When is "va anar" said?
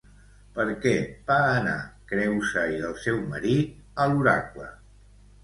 1.27-1.75